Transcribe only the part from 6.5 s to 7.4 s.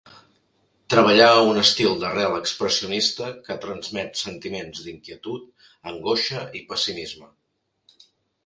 i pessimisme.